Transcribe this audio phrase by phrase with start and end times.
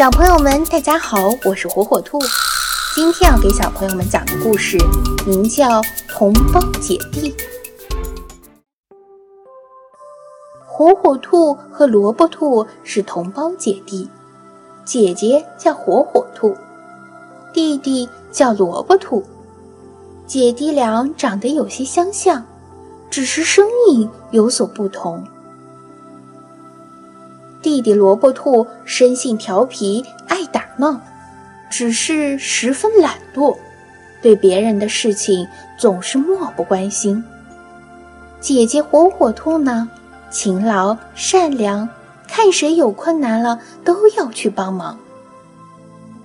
[0.00, 2.18] 小朋友们，大家好，我是火火兔。
[2.94, 4.78] 今天要给小朋友们讲的故事
[5.26, 7.30] 名叫《同胞姐弟》。
[10.64, 14.08] 火火兔和萝卜兔是同胞姐弟，
[14.86, 16.56] 姐姐叫火火兔，
[17.52, 19.22] 弟弟叫萝卜兔。
[20.26, 22.42] 姐弟俩长得有些相像，
[23.10, 25.22] 只是声音有所不同。
[27.62, 30.98] 弟弟萝卜兔生性调皮，爱打闹，
[31.70, 33.54] 只是十分懒惰，
[34.22, 35.46] 对别人的事情
[35.78, 37.22] 总是漠不关心。
[38.40, 39.88] 姐姐火火兔呢，
[40.30, 41.86] 勤劳善良，
[42.26, 44.98] 看谁有困难了都要去帮忙。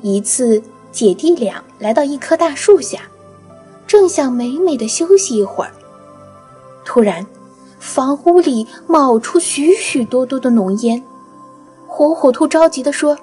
[0.00, 3.00] 一次，姐弟俩来到一棵大树下，
[3.86, 5.70] 正想美美的休息一会儿，
[6.86, 7.26] 突然，
[7.78, 11.02] 房屋里冒出许许多多的浓烟。
[11.98, 13.18] 火火兔着急地说：“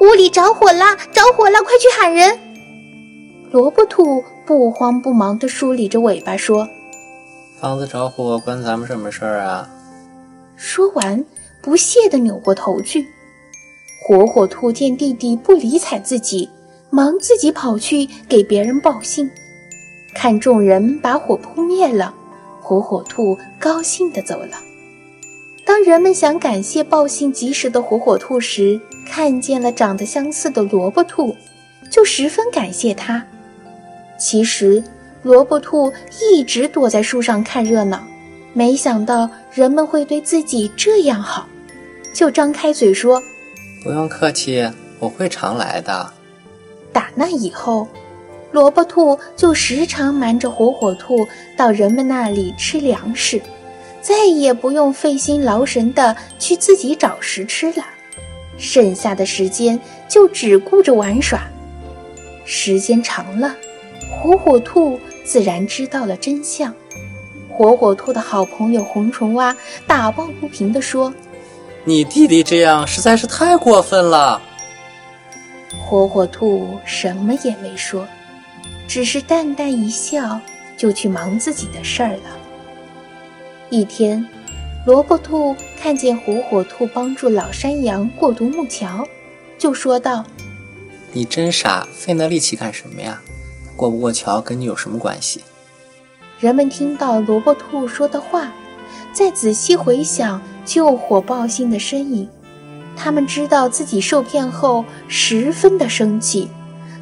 [0.00, 2.38] 屋里着火啦，着火啦，快去喊人！”
[3.52, 6.66] 萝卜兔不慌不忙地梳理着尾巴说
[7.60, 9.68] ：“房子着火关咱们什么事儿啊？”
[10.56, 11.22] 说完，
[11.60, 13.06] 不屑地扭过头去。
[14.08, 16.48] 火火兔见弟弟不理睬自己，
[16.88, 19.30] 忙自己跑去给别人报信。
[20.14, 22.14] 看众人把火扑灭了，
[22.62, 24.56] 火火兔高兴地走了。
[25.74, 28.80] 当人们想感谢报信及时的火火兔时，
[29.10, 31.34] 看见了长得相似的萝卜兔，
[31.90, 33.26] 就十分感谢它。
[34.16, 34.84] 其实，
[35.24, 35.92] 萝卜兔
[36.22, 38.06] 一直躲在树上看热闹，
[38.52, 41.48] 没想到人们会对自己这样好，
[42.12, 43.20] 就张开嘴说
[43.82, 44.64] ：“不用客气，
[45.00, 46.08] 我会常来的。”
[46.94, 47.88] 打那以后，
[48.52, 53.42] 萝卜兔就时常瞒着火火兔到人们那里吃粮食。
[54.04, 57.82] 再也不用费心劳神的去自己找食吃了，
[58.58, 61.40] 剩下的时间就只顾着玩耍。
[62.44, 63.56] 时间长了，
[64.10, 66.74] 火火兔自然知道了真相。
[67.48, 69.56] 火火兔的好朋友红虫蛙
[69.86, 71.14] 打抱不平地说
[71.84, 74.42] ：“你弟弟这样实在是太过分了。”
[75.82, 78.06] 火火兔什么也没说，
[78.86, 80.38] 只是淡淡一笑，
[80.76, 82.38] 就去忙自己的事儿了。
[83.74, 84.24] 一天，
[84.86, 89.04] 萝卜兔看见火火兔帮助老山羊过独木桥，
[89.58, 90.24] 就说道
[91.12, 93.20] ：“你真傻，费那力气干什么呀？
[93.74, 95.40] 过不过桥跟你有什么关系？”
[96.38, 98.52] 人们听到萝卜兔说的话，
[99.12, 102.28] 再仔细回想救火报信的身影，
[102.96, 106.48] 他们知道自己受骗后十分的生气，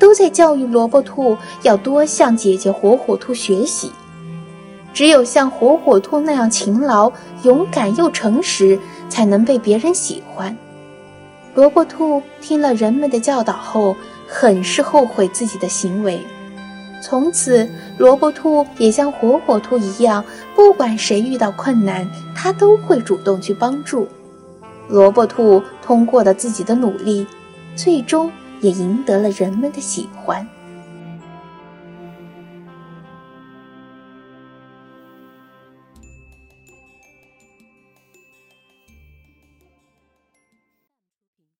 [0.00, 3.92] 都在教育萝卜兔要多向姐姐火火兔学习。
[4.96, 7.12] 只有像火火兔那样勤劳、
[7.42, 8.80] 勇敢又诚实，
[9.10, 10.56] 才能被别人喜欢。
[11.54, 13.94] 萝卜兔听了人们的教导后，
[14.26, 16.18] 很是后悔自己的行为。
[17.02, 17.68] 从此，
[17.98, 20.24] 萝卜兔也像火火兔一样，
[20.54, 24.08] 不管谁遇到困难，它都会主动去帮助。
[24.88, 27.26] 萝卜兔通过了自己的努力，
[27.74, 28.32] 最终
[28.62, 30.48] 也赢得了人们的喜欢。